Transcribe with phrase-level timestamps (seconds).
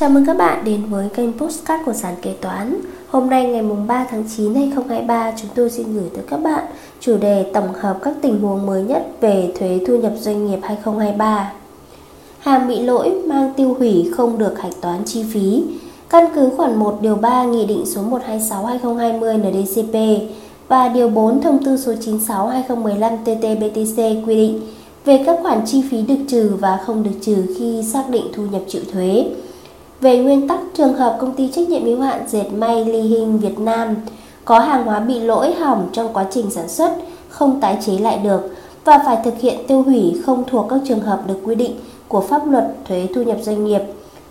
[0.00, 2.76] Chào mừng các bạn đến với kênh Postcard của Sàn Kế Toán.
[3.08, 6.64] Hôm nay ngày 3 tháng 9 2023, chúng tôi xin gửi tới các bạn
[7.00, 10.58] chủ đề tổng hợp các tình huống mới nhất về thuế thu nhập doanh nghiệp
[10.62, 11.52] 2023.
[12.38, 15.64] Hàng bị lỗi mang tiêu hủy không được hạch toán chi phí.
[16.08, 20.22] Căn cứ khoản 1 điều 3 Nghị định số 126/2020 NDCP
[20.68, 24.60] và điều 4 Thông tư số 96/2015 TT-BTC quy định
[25.04, 28.42] về các khoản chi phí được trừ và không được trừ khi xác định thu
[28.52, 29.24] nhập chịu thuế
[30.00, 33.38] về nguyên tắc, trường hợp công ty trách nhiệm hữu hạn dệt may Ly Hình
[33.38, 33.94] Việt Nam
[34.44, 36.92] có hàng hóa bị lỗi hỏng trong quá trình sản xuất,
[37.28, 38.40] không tái chế lại được
[38.84, 41.76] và phải thực hiện tiêu hủy không thuộc các trường hợp được quy định
[42.08, 43.82] của pháp luật thuế thu nhập doanh nghiệp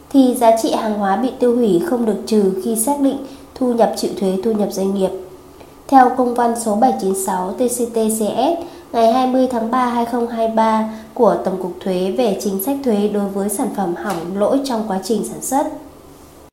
[0.09, 3.17] thì giá trị hàng hóa bị tiêu hủy không được trừ khi xác định
[3.55, 5.09] thu nhập chịu thuế thu nhập doanh nghiệp.
[5.87, 12.11] Theo công văn số 796 TCTCS ngày 20 tháng 3 2023 của Tổng cục Thuế
[12.17, 15.67] về chính sách thuế đối với sản phẩm hỏng lỗi trong quá trình sản xuất.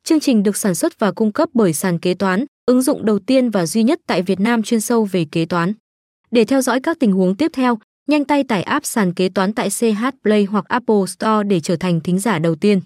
[0.03, 3.19] Chương trình được sản xuất và cung cấp bởi sàn kế toán, ứng dụng đầu
[3.19, 5.73] tiên và duy nhất tại Việt Nam chuyên sâu về kế toán.
[6.31, 9.53] Để theo dõi các tình huống tiếp theo, nhanh tay tải app sàn kế toán
[9.53, 12.81] tại CH Play hoặc Apple Store để trở thành thính giả đầu tiên.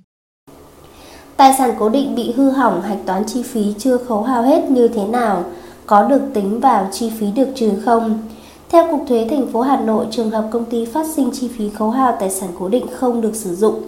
[1.38, 4.70] Tài sản cố định bị hư hỏng hạch toán chi phí chưa khấu hao hết
[4.70, 5.46] như thế nào?
[5.86, 8.28] Có được tính vào chi phí được trừ không?
[8.70, 11.70] Theo Cục Thuế thành phố Hà Nội, trường hợp công ty phát sinh chi phí
[11.70, 13.82] khấu hao tài sản cố định không được sử dụng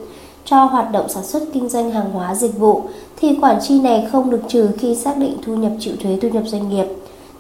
[0.45, 2.81] cho hoạt động sản xuất kinh doanh hàng hóa dịch vụ
[3.17, 6.30] thì khoản chi này không được trừ khi xác định thu nhập chịu thuế thu
[6.30, 6.85] nhập doanh nghiệp.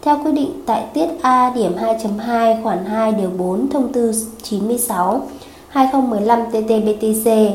[0.01, 4.11] Theo quy định tại tiết A điểm 2.2 khoản 2 điều 4 thông tư
[4.43, 5.21] 96
[5.69, 7.51] 2015 TT-BTC.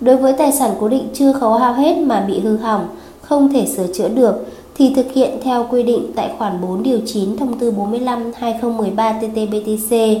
[0.00, 2.88] Đối với tài sản cố định chưa khấu hao hết mà bị hư hỏng,
[3.22, 4.46] không thể sửa chữa được
[4.80, 9.20] thì thực hiện theo quy định tại khoản 4 điều 9 thông tư 45 2013
[9.20, 10.20] TT-BTC.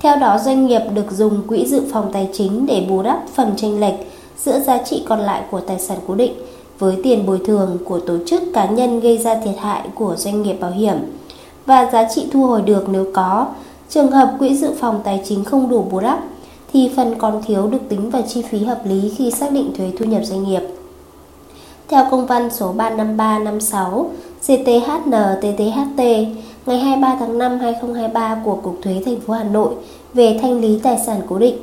[0.00, 3.52] Theo đó, doanh nghiệp được dùng quỹ dự phòng tài chính để bù đắp phần
[3.56, 3.94] tranh lệch
[4.38, 6.32] giữa giá trị còn lại của tài sản cố định
[6.78, 10.42] với tiền bồi thường của tổ chức cá nhân gây ra thiệt hại của doanh
[10.42, 10.96] nghiệp bảo hiểm
[11.66, 13.46] và giá trị thu hồi được nếu có.
[13.88, 16.24] Trường hợp quỹ dự phòng tài chính không đủ bù đắp
[16.72, 19.90] thì phần còn thiếu được tính vào chi phí hợp lý khi xác định thuế
[19.98, 20.62] thu nhập doanh nghiệp.
[21.88, 24.10] Theo công văn số 35356
[24.40, 26.02] CTHN TTHT
[26.66, 29.74] ngày 23 tháng 5 2023 của Cục Thuế thành phố Hà Nội
[30.14, 31.56] về thanh lý tài sản cố định.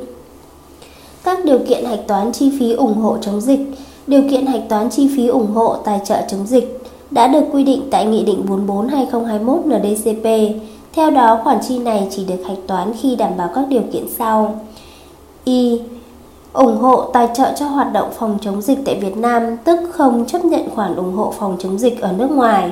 [1.23, 3.59] Các điều kiện hạch toán chi phí ủng hộ chống dịch,
[4.07, 6.81] điều kiện hạch toán chi phí ủng hộ tài trợ chống dịch
[7.11, 10.55] đã được quy định tại Nghị định 44/2021 NDCP.
[10.93, 14.05] Theo đó, khoản chi này chỉ được hạch toán khi đảm bảo các điều kiện
[14.17, 14.55] sau.
[15.45, 15.81] Y
[16.53, 20.25] ủng hộ tài trợ cho hoạt động phòng chống dịch tại Việt Nam, tức không
[20.25, 22.71] chấp nhận khoản ủng hộ phòng chống dịch ở nước ngoài.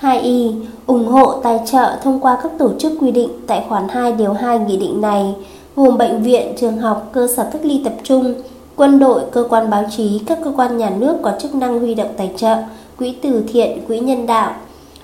[0.00, 0.52] 2y.
[0.86, 4.32] ủng hộ tài trợ thông qua các tổ chức quy định tại khoản 2 điều
[4.32, 5.34] 2 nghị định này,
[5.76, 8.34] gồm bệnh viện, trường học, cơ sở cách ly tập trung,
[8.76, 11.94] quân đội, cơ quan báo chí, các cơ quan nhà nước có chức năng huy
[11.94, 12.56] động tài trợ,
[12.98, 14.52] quỹ từ thiện, quỹ nhân đạo.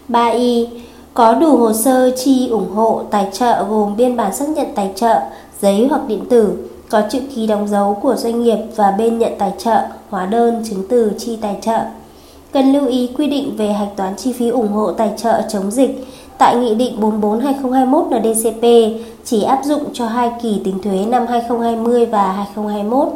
[0.08, 0.66] 3y.
[1.14, 4.92] có đủ hồ sơ chi ủng hộ tài trợ gồm biên bản xác nhận tài
[4.94, 5.20] trợ,
[5.60, 6.52] giấy hoặc điện tử,
[6.90, 9.80] có chữ ký đóng dấu của doanh nghiệp và bên nhận tài trợ,
[10.10, 11.80] hóa đơn, chứng từ chi tài trợ.
[12.52, 15.70] Cần lưu ý quy định về hạch toán chi phí ủng hộ tài trợ chống
[15.70, 16.06] dịch
[16.38, 18.64] tại Nghị định 44-2021 NDCP
[19.24, 23.08] chỉ áp dụng cho hai kỳ tính thuế năm 2020 và 2021.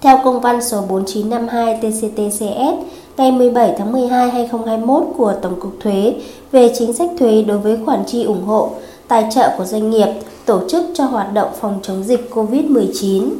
[0.00, 6.14] Theo công văn số 4952 TCTCS ngày 17 tháng 12 2021 của Tổng cục Thuế
[6.52, 8.70] về chính sách thuế đối với khoản chi ủng hộ
[9.08, 10.08] tài trợ của doanh nghiệp
[10.46, 13.30] tổ chức cho hoạt động phòng chống dịch COVID-19.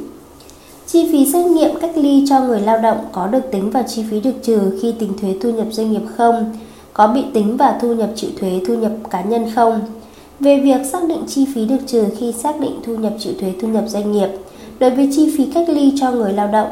[0.86, 4.04] Chi phí xét nghiệm cách ly cho người lao động có được tính vào chi
[4.10, 6.56] phí được trừ khi tính thuế thu nhập doanh nghiệp không?
[6.92, 9.80] Có bị tính vào thu nhập chịu thuế thu nhập cá nhân không?
[10.40, 13.52] Về việc xác định chi phí được trừ khi xác định thu nhập chịu thuế
[13.60, 14.28] thu nhập doanh nghiệp,
[14.78, 16.68] đối với chi phí cách ly cho người lao động,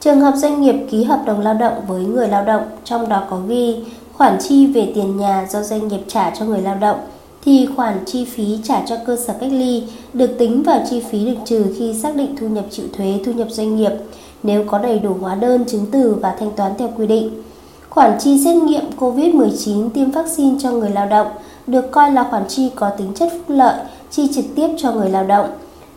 [0.00, 3.22] trường hợp doanh nghiệp ký hợp đồng lao động với người lao động, trong đó
[3.30, 3.76] có ghi
[4.12, 6.98] khoản chi về tiền nhà do doanh nghiệp trả cho người lao động
[7.44, 9.82] thì khoản chi phí trả cho cơ sở cách ly
[10.12, 13.32] được tính vào chi phí được trừ khi xác định thu nhập chịu thuế thu
[13.32, 13.92] nhập doanh nghiệp
[14.42, 17.30] nếu có đầy đủ hóa đơn chứng từ và thanh toán theo quy định.
[17.90, 21.26] Khoản chi xét nghiệm COVID-19 tiêm vaccine cho người lao động
[21.66, 23.80] được coi là khoản chi có tính chất phúc lợi,
[24.10, 25.46] chi trực tiếp cho người lao động.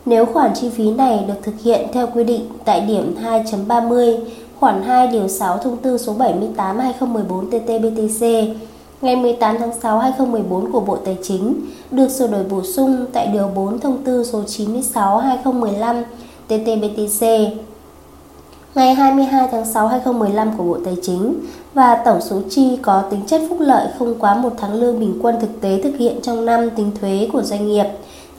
[0.06, 4.18] Nếu khoản chi phí này được thực hiện theo quy định tại điểm 2.30
[4.60, 8.54] khoản 2 điều 6 thông tư số 78 2014 TT-BTC
[9.00, 11.54] ngày 18 tháng 6 2014 của Bộ Tài chính
[11.90, 16.02] được sửa đổi bổ sung tại Điều 4 Thông tư số 96 2015
[16.48, 17.50] TT-BTC
[18.74, 21.34] ngày 22 tháng 6 2015 của Bộ Tài chính
[21.74, 25.18] và tổng số chi có tính chất phúc lợi không quá một tháng lương bình
[25.22, 27.86] quân thực tế thực hiện trong năm tính thuế của doanh nghiệp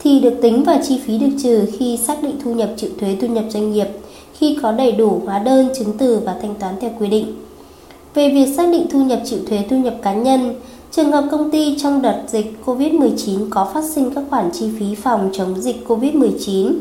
[0.02, 3.16] thì được tính vào chi phí được trừ khi xác định thu nhập chịu thuế
[3.20, 3.88] thu nhập doanh nghiệp
[4.40, 7.34] khi có đầy đủ hóa đơn, chứng từ và thanh toán theo quy định.
[8.14, 10.54] Về việc xác định thu nhập chịu thuế thu nhập cá nhân,
[10.90, 14.94] trường hợp công ty trong đợt dịch COVID-19 có phát sinh các khoản chi phí
[14.94, 16.74] phòng chống dịch COVID-19.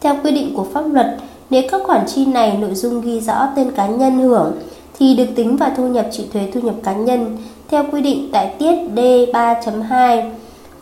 [0.00, 1.16] Theo quy định của pháp luật,
[1.50, 4.52] nếu các khoản chi này nội dung ghi rõ tên cá nhân hưởng
[4.98, 7.36] thì được tính vào thu nhập chịu thuế thu nhập cá nhân
[7.68, 10.30] theo quy định tại tiết D3.2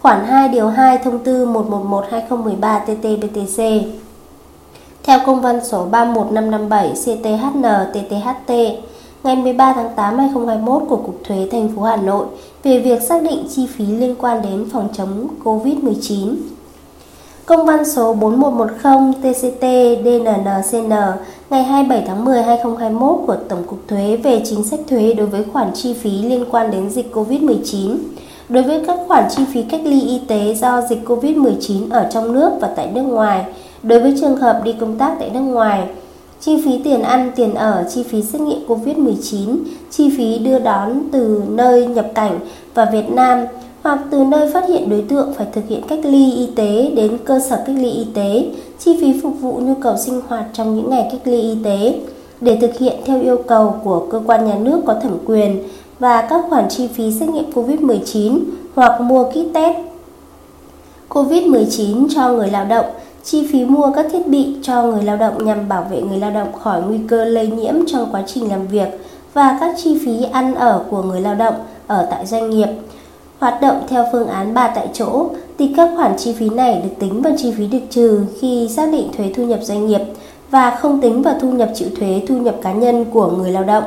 [0.01, 3.83] khoản 2 điều 2 thông tư 111/2013/TT-BTC.
[5.03, 8.75] Theo công văn số 31557 CTHN-TTHT
[9.25, 12.27] ngày 13 tháng 8 năm 2021 của Cục Thuế thành phố Hà Nội
[12.63, 16.35] về việc xác định chi phí liên quan đến phòng chống COVID-19.
[17.47, 19.63] Công văn số 4110 TCT
[20.05, 20.93] DNNCN
[21.51, 25.45] ngày 27 tháng 10 2021 của Tổng cục Thuế về chính sách thuế đối với
[25.53, 27.97] khoản chi phí liên quan đến dịch COVID-19.
[28.49, 32.33] Đối với các khoản chi phí cách ly y tế do dịch COVID-19 ở trong
[32.33, 33.45] nước và tại nước ngoài,
[33.83, 35.87] đối với trường hợp đi công tác tại nước ngoài,
[36.45, 39.57] chi phí tiền ăn, tiền ở, chi phí xét nghiệm COVID-19,
[39.91, 42.39] chi phí đưa đón từ nơi nhập cảnh
[42.75, 43.47] vào Việt Nam
[43.83, 47.19] hoặc từ nơi phát hiện đối tượng phải thực hiện cách ly y tế đến
[47.25, 48.47] cơ sở cách ly y tế,
[48.79, 52.01] chi phí phục vụ nhu cầu sinh hoạt trong những ngày cách ly y tế.
[52.41, 55.63] Để thực hiện theo yêu cầu của cơ quan nhà nước có thẩm quyền
[55.99, 58.39] và các khoản chi phí xét nghiệm COVID-19
[58.75, 59.77] hoặc mua kit test
[61.09, 62.87] COVID-19 cho người lao động,
[63.25, 66.31] chi phí mua các thiết bị cho người lao động nhằm bảo vệ người lao
[66.31, 68.89] động khỏi nguy cơ lây nhiễm trong quá trình làm việc
[69.35, 71.55] và các chi phí ăn ở của người lao động
[71.87, 72.69] ở tại doanh nghiệp.
[73.39, 75.27] Hoạt động theo phương án 3 tại chỗ
[75.59, 78.93] thì các khoản chi phí này được tính vào chi phí được trừ khi xác
[78.93, 80.01] định thuế thu nhập doanh nghiệp
[80.51, 83.65] và không tính vào thu nhập chịu thuế, thu nhập cá nhân của người lao
[83.65, 83.85] động.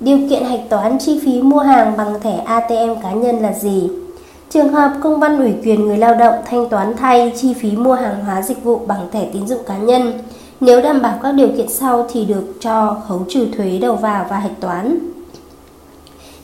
[0.00, 3.88] Điều kiện hạch toán chi phí mua hàng bằng thẻ ATM cá nhân là gì?
[4.50, 7.94] Trường hợp công văn ủy quyền người lao động thanh toán thay chi phí mua
[7.94, 10.12] hàng hóa dịch vụ bằng thẻ tín dụng cá nhân,
[10.60, 14.26] nếu đảm bảo các điều kiện sau thì được cho khấu trừ thuế đầu vào
[14.30, 14.98] và hạch toán.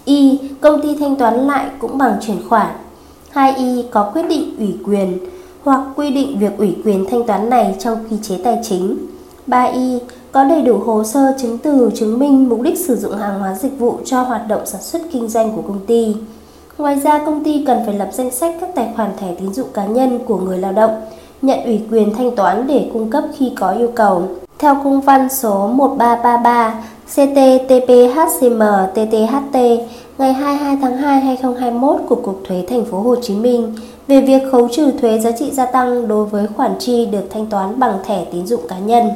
[0.05, 0.39] Y.
[0.61, 2.67] Công ty thanh toán lại cũng bằng chuyển khoản.
[3.33, 3.83] 2Y.
[3.91, 5.19] Có quyết định ủy quyền
[5.63, 8.99] hoặc quy định việc ủy quyền thanh toán này trong quy chế tài chính.
[9.47, 9.99] 3Y
[10.33, 13.55] có đầy đủ hồ sơ chứng từ chứng minh mục đích sử dụng hàng hóa
[13.55, 16.15] dịch vụ cho hoạt động sản xuất kinh doanh của công ty.
[16.79, 19.69] Ngoài ra, công ty cần phải lập danh sách các tài khoản thẻ tín dụng
[19.75, 21.03] cá nhân của người lao động,
[21.43, 24.23] nhận ủy quyền thanh toán để cung cấp khi có yêu cầu.
[24.59, 28.63] Theo công văn số 1333 CTTPHCM
[28.95, 29.59] TTHT
[30.19, 33.75] ngày 22 tháng 2 2021 của Cục Thuế Thành phố Hồ Chí Minh
[34.09, 37.47] về việc khấu trừ thuế giá trị gia tăng đối với khoản chi được thanh
[37.47, 39.11] toán bằng thẻ tín dụng cá nhân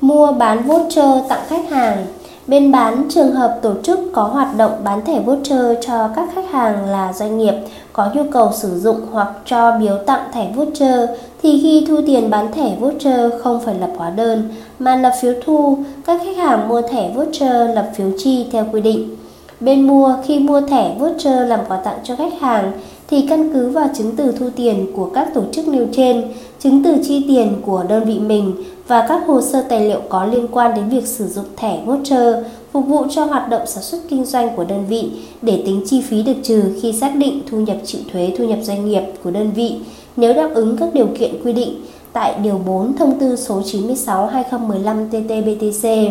[0.00, 2.06] mua bán voucher tặng khách hàng.
[2.48, 6.50] Bên bán trường hợp tổ chức có hoạt động bán thẻ voucher cho các khách
[6.50, 7.54] hàng là doanh nghiệp
[7.92, 11.10] có nhu cầu sử dụng hoặc cho biếu tặng thẻ voucher
[11.42, 14.48] thì khi thu tiền bán thẻ voucher không phải lập hóa đơn
[14.78, 18.80] mà lập phiếu thu, các khách hàng mua thẻ voucher lập phiếu chi theo quy
[18.80, 19.16] định.
[19.60, 22.72] Bên mua khi mua thẻ voucher làm quà tặng cho khách hàng
[23.08, 26.22] thì căn cứ vào chứng từ thu tiền của các tổ chức nêu trên,
[26.60, 28.52] chứng từ chi tiền của đơn vị mình
[28.88, 32.34] và các hồ sơ tài liệu có liên quan đến việc sử dụng thẻ voucher
[32.72, 35.10] phục vụ cho hoạt động sản xuất kinh doanh của đơn vị
[35.42, 38.58] để tính chi phí được trừ khi xác định thu nhập chịu thuế thu nhập
[38.62, 39.76] doanh nghiệp của đơn vị
[40.16, 41.74] nếu đáp ứng các điều kiện quy định
[42.12, 46.10] tại Điều 4 Thông tư số 96-2015 TT-BTC.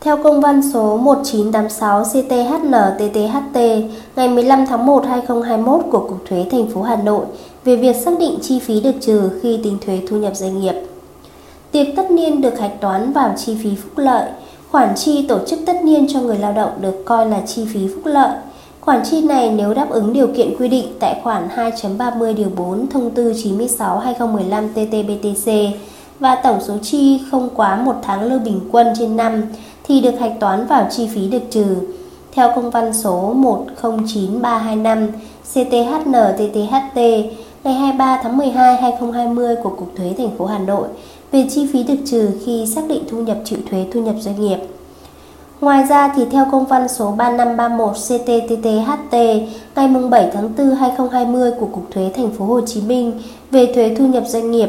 [0.00, 3.82] Theo công văn số 1986 CTHN-TTHT
[4.16, 7.24] ngày 15 tháng 1 2021 của Cục Thuế thành phố Hà Nội
[7.64, 10.74] về việc xác định chi phí được trừ khi tính thuế thu nhập doanh nghiệp.
[11.70, 14.30] Tiệc tất niên được hạch toán vào chi phí phúc lợi.
[14.70, 17.88] Khoản chi tổ chức tất niên cho người lao động được coi là chi phí
[17.88, 18.30] phúc lợi.
[18.80, 22.86] Khoản chi này nếu đáp ứng điều kiện quy định tại khoản 2.30 điều 4
[22.86, 25.70] thông tư 96/2015 TT-BTC
[26.20, 29.42] và tổng số chi không quá một tháng lương bình quân trên năm
[29.84, 31.76] thì được hạch toán vào chi phí được trừ.
[32.32, 35.08] Theo công văn số 109325
[35.54, 37.24] CTHN-TTHT
[37.64, 40.88] ngày 23 tháng 12 2020 của Cục Thuế thành phố Hà Nội
[41.32, 44.40] về chi phí được trừ khi xác định thu nhập chịu thuế thu nhập doanh
[44.40, 44.58] nghiệp.
[45.60, 49.14] Ngoài ra thì theo công văn số 3531 CTTTHT
[49.76, 53.12] ngày 7 tháng 4 2020 của Cục Thuế thành phố Hồ Chí Minh
[53.50, 54.68] về thuế thu nhập doanh nghiệp,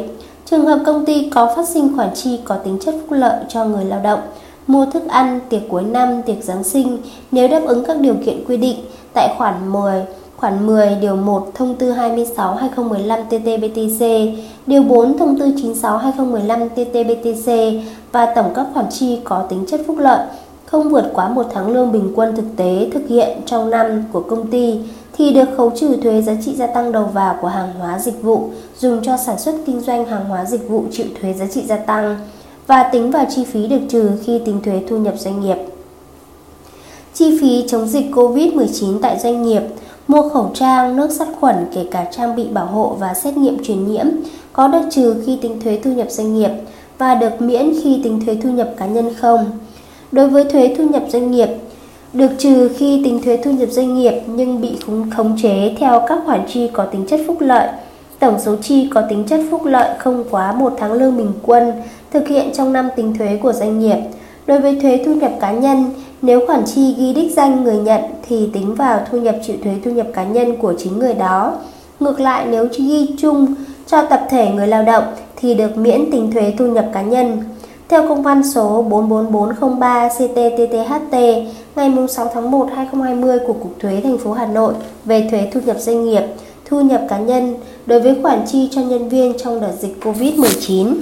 [0.50, 3.66] trường hợp công ty có phát sinh khoản chi có tính chất phúc lợi cho
[3.66, 4.20] người lao động,
[4.68, 6.98] mua thức ăn, tiệc cuối năm, tiệc Giáng sinh
[7.32, 8.78] nếu đáp ứng các điều kiện quy định
[9.14, 10.06] tại khoản 10
[10.38, 14.36] khoản 10 điều 1 thông tư 26 2015 TT-BTC,
[14.68, 19.82] điều 4 thông tư 96 2015 TT-BTC và tổng các khoản chi có tính chất
[19.88, 20.28] phúc lợi
[20.66, 24.22] không vượt quá một tháng lương bình quân thực tế thực hiện trong năm của
[24.22, 24.80] công ty
[25.20, 28.22] thì được khấu trừ thuế giá trị gia tăng đầu vào của hàng hóa dịch
[28.22, 31.64] vụ dùng cho sản xuất kinh doanh hàng hóa dịch vụ chịu thuế giá trị
[31.66, 32.18] gia tăng
[32.68, 35.58] và tính vào chi phí được trừ khi tính thuế thu nhập doanh nghiệp.
[37.14, 39.62] Chi phí chống dịch COVID-19 tại doanh nghiệp,
[40.08, 43.64] mua khẩu trang, nước sát khuẩn kể cả trang bị bảo hộ và xét nghiệm
[43.64, 44.06] truyền nhiễm
[44.54, 46.52] có được trừ khi tính thuế thu nhập doanh nghiệp
[46.98, 49.46] và được miễn khi tính thuế thu nhập cá nhân không.
[50.12, 51.50] Đối với thuế thu nhập doanh nghiệp,
[52.14, 54.78] được trừ khi tính thuế thu nhập doanh nghiệp nhưng bị
[55.16, 57.70] khống chế theo các khoản chi có tính chất phúc lợi.
[58.20, 61.72] Tổng số chi có tính chất phúc lợi không quá một tháng lương bình quân
[62.12, 63.98] thực hiện trong năm tính thuế của doanh nghiệp.
[64.48, 65.86] Đối với thuế thu nhập cá nhân,
[66.22, 69.74] nếu khoản chi ghi đích danh người nhận thì tính vào thu nhập chịu thuế
[69.86, 71.54] thu nhập cá nhân của chính người đó.
[72.00, 73.56] Ngược lại nếu ghi chung
[73.88, 75.04] cho tập thể người lao động
[75.36, 77.38] thì được miễn tính thuế thu nhập cá nhân.
[77.90, 81.16] Theo công văn số 44403 CTTTHT
[81.76, 84.74] ngày 6 tháng 1 2020 của Cục Thuế thành phố Hà Nội
[85.06, 86.24] về thuế thu nhập doanh nghiệp,
[86.66, 87.56] thu nhập cá nhân
[87.86, 90.96] đối với khoản chi cho nhân viên trong đợt dịch COVID-19.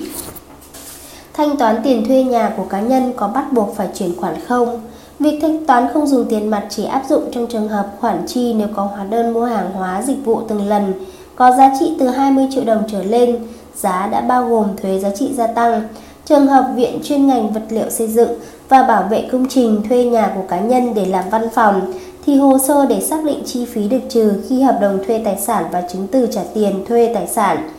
[1.33, 4.81] Thanh toán tiền thuê nhà của cá nhân có bắt buộc phải chuyển khoản không?
[5.19, 8.53] Việc thanh toán không dùng tiền mặt chỉ áp dụng trong trường hợp khoản chi
[8.53, 10.93] nếu có hóa đơn mua hàng hóa dịch vụ từng lần
[11.35, 13.37] có giá trị từ 20 triệu đồng trở lên,
[13.75, 15.81] giá đã bao gồm thuế giá trị gia tăng.
[16.29, 18.29] Trường hợp viện chuyên ngành vật liệu xây dựng
[18.69, 21.93] và bảo vệ công trình thuê nhà của cá nhân để làm văn phòng
[22.25, 25.37] thì hồ sơ để xác định chi phí được trừ khi hợp đồng thuê tài
[25.37, 27.69] sản và chứng từ trả tiền thuê tài sản.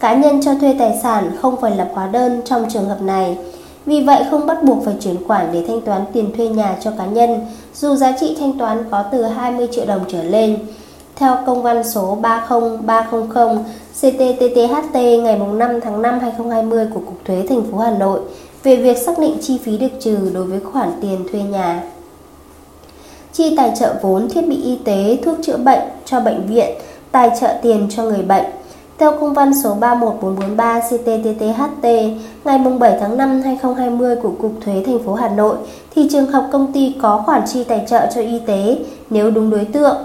[0.00, 3.38] Cá nhân cho thuê tài sản không phải lập hóa đơn trong trường hợp này.
[3.86, 6.90] Vì vậy không bắt buộc phải chuyển khoản để thanh toán tiền thuê nhà cho
[6.98, 7.40] cá nhân,
[7.74, 10.58] dù giá trị thanh toán có từ 20 triệu đồng trở lên.
[11.16, 13.64] Theo công văn số 30300
[14.00, 18.20] CTTTHT ngày 5 tháng 5 2020 của Cục Thuế thành phố Hà Nội
[18.62, 21.82] về việc xác định chi phí được trừ đối với khoản tiền thuê nhà.
[23.32, 26.78] Chi tài trợ vốn thiết bị y tế, thuốc chữa bệnh cho bệnh viện,
[27.10, 28.44] tài trợ tiền cho người bệnh.
[28.98, 31.84] Theo công văn số 31443 CTTTHT
[32.44, 35.56] ngày 7 tháng 5 2020 của Cục Thuế thành phố Hà Nội
[35.94, 38.78] thì trường hợp công ty có khoản chi tài trợ cho y tế
[39.10, 39.96] nếu đúng đối tượng,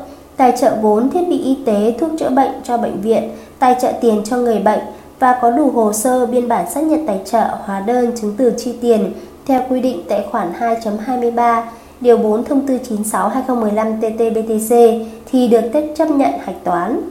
[0.41, 3.29] tài trợ vốn thiết bị y tế, thuốc chữa bệnh cho bệnh viện,
[3.59, 4.79] tài trợ tiền cho người bệnh
[5.19, 8.53] và có đủ hồ sơ biên bản xác nhận tài trợ, hóa đơn, chứng từ
[8.57, 9.13] chi tiền
[9.45, 11.61] theo quy định tại khoản 2.23
[12.01, 15.61] Điều 4 Thông tư 96/2015 TT-BTC thì được
[15.95, 17.01] chấp nhận hạch toán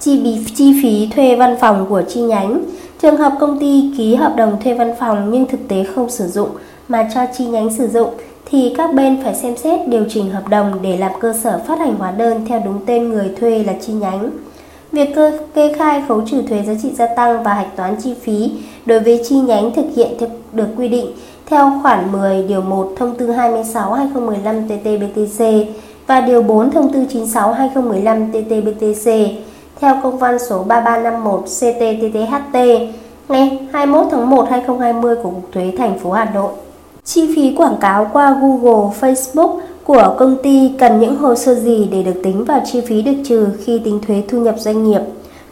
[0.00, 2.62] chi phí, chi phí thuê văn phòng của chi nhánh.
[3.02, 6.28] Trường hợp công ty ký hợp đồng thuê văn phòng nhưng thực tế không sử
[6.28, 6.48] dụng
[6.88, 8.10] mà cho chi nhánh sử dụng
[8.50, 11.78] thì các bên phải xem xét điều chỉnh hợp đồng để làm cơ sở phát
[11.78, 14.30] hành hóa đơn theo đúng tên người thuê là chi nhánh.
[14.92, 18.14] Việc cơ, kê khai khấu trừ thuế giá trị gia tăng và hạch toán chi
[18.22, 18.52] phí
[18.86, 20.08] đối với chi nhánh thực hiện
[20.52, 21.06] được quy định
[21.46, 25.64] theo khoản 10 điều 1 thông tư 26/2015 TT-BTC
[26.06, 29.28] và điều 4 thông tư 96/2015 TT-BTC
[29.80, 32.86] theo công văn số 3351 CT-TTHT
[33.28, 36.50] ngày 21 tháng 1 2020 của Cục Thuế thành phố Hà Nội.
[37.06, 41.88] Chi phí quảng cáo qua Google, Facebook của công ty cần những hồ sơ gì
[41.90, 45.00] để được tính vào chi phí được trừ khi tính thuế thu nhập doanh nghiệp?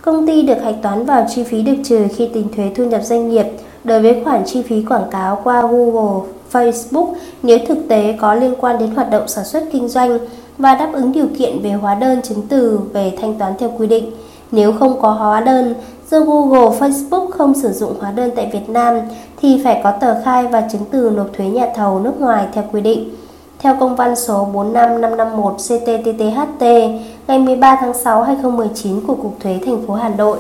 [0.03, 3.01] Công ty được hạch toán vào chi phí được trừ khi tính thuế thu nhập
[3.05, 3.47] doanh nghiệp
[3.85, 8.55] đối với khoản chi phí quảng cáo qua Google, Facebook nếu thực tế có liên
[8.61, 10.19] quan đến hoạt động sản xuất kinh doanh
[10.59, 13.87] và đáp ứng điều kiện về hóa đơn chứng từ về thanh toán theo quy
[13.87, 14.11] định.
[14.55, 15.75] Nếu không có hóa đơn,
[16.11, 19.01] do Google, Facebook không sử dụng hóa đơn tại Việt Nam
[19.41, 22.65] thì phải có tờ khai và chứng từ nộp thuế nhà thầu nước ngoài theo
[22.73, 23.11] quy định.
[23.59, 26.65] Theo công văn số 45551 CTTTHT
[27.27, 30.39] ngày 13 tháng 6 2019 của Cục Thuế thành phố Hà Nội.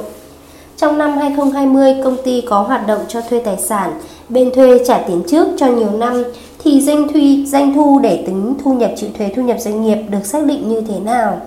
[0.76, 3.92] Trong năm 2020, công ty có hoạt động cho thuê tài sản,
[4.28, 6.24] bên thuê trả tiền trước cho nhiều năm
[6.64, 9.98] thì doanh thu doanh thu để tính thu nhập chịu thuế thu nhập doanh nghiệp
[10.10, 11.40] được xác định như thế nào?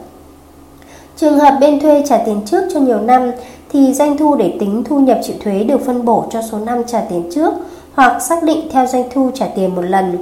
[1.18, 3.32] Trường hợp bên thuê trả tiền trước cho nhiều năm
[3.72, 6.84] thì doanh thu để tính thu nhập chịu thuế được phân bổ cho số năm
[6.88, 7.54] trả tiền trước
[7.94, 10.18] hoặc xác định theo doanh thu trả tiền một lần.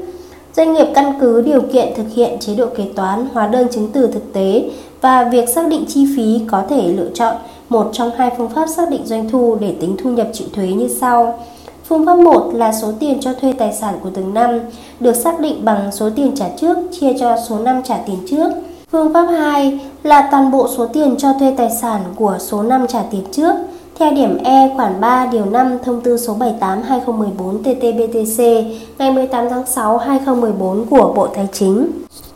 [0.56, 3.90] Doanh nghiệp căn cứ điều kiện thực hiện chế độ kế toán, hóa đơn chứng
[3.94, 4.70] từ thực tế
[5.02, 7.36] và việc xác định chi phí có thể lựa chọn
[7.70, 10.68] một trong hai phương pháp xác định doanh thu để tính thu nhập chịu thuế
[10.68, 11.40] như sau.
[11.88, 14.60] Phương pháp 1 là số tiền cho thuê tài sản của từng năm
[15.00, 18.48] được xác định bằng số tiền trả trước chia cho số năm trả tiền trước.
[18.92, 22.86] Phương pháp 2 là toàn bộ số tiền cho thuê tài sản của số năm
[22.88, 23.56] trả tiền trước,
[24.00, 28.64] theo điểm E khoản 3 điều 5 thông tư số 78/2014 TT-BTC
[28.98, 31.88] ngày 18 tháng 6 2014 của Bộ Tài chính.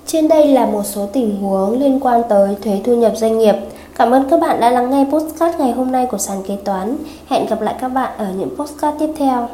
[0.06, 3.56] Trên đây là một số tình huống liên quan tới thuế thu nhập doanh nghiệp.
[3.96, 6.98] Cảm ơn các bạn đã lắng nghe postcard ngày hôm nay của sàn kế toán.
[7.28, 9.48] Hẹn gặp lại các bạn ở những postcard tiếp theo.